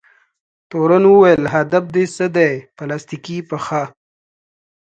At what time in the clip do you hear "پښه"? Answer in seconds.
3.49-3.83